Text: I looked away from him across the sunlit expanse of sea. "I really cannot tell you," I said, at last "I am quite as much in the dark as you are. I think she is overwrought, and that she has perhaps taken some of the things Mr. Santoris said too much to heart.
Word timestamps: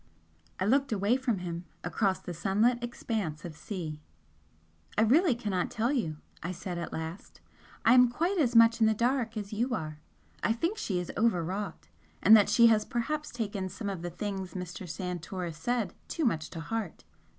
I 0.59 0.65
looked 0.65 0.91
away 0.91 1.15
from 1.15 1.37
him 1.37 1.65
across 1.83 2.19
the 2.19 2.33
sunlit 2.33 2.83
expanse 2.83 3.45
of 3.45 3.55
sea. 3.55 4.01
"I 4.97 5.03
really 5.03 5.35
cannot 5.35 5.69
tell 5.69 5.91
you," 5.93 6.17
I 6.41 6.53
said, 6.53 6.79
at 6.79 6.91
last 6.91 7.39
"I 7.85 7.93
am 7.93 8.09
quite 8.09 8.39
as 8.39 8.55
much 8.55 8.81
in 8.81 8.87
the 8.87 8.95
dark 8.95 9.37
as 9.37 9.53
you 9.53 9.75
are. 9.75 9.99
I 10.41 10.53
think 10.53 10.79
she 10.79 10.99
is 10.99 11.11
overwrought, 11.15 11.87
and 12.19 12.35
that 12.35 12.49
she 12.49 12.65
has 12.65 12.83
perhaps 12.83 13.29
taken 13.31 13.69
some 13.69 13.91
of 13.91 14.01
the 14.01 14.09
things 14.09 14.55
Mr. 14.55 14.89
Santoris 14.89 15.59
said 15.59 15.93
too 16.07 16.25
much 16.25 16.49
to 16.49 16.61
heart. 16.61 17.03